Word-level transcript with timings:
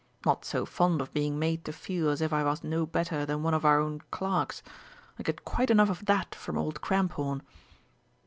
Not 0.25 0.43
so 0.45 0.65
fond 0.65 0.99
of 0.99 1.13
being 1.13 1.37
made 1.37 1.63
to 1.65 1.71
feel 1.71 2.09
as 2.09 2.21
if 2.21 2.33
I 2.33 2.43
was 2.43 2.63
no 2.63 2.87
better 2.87 3.23
than 3.23 3.43
one 3.43 3.53
of 3.53 3.63
our 3.63 3.79
own 3.79 4.01
clerks. 4.09 4.63
I 5.19 5.21
get 5.21 5.45
quite 5.45 5.69
enough 5.69 5.91
of 5.91 6.05
that 6.05 6.33
from 6.33 6.57
old 6.57 6.81
Cramphorn!" 6.81 7.43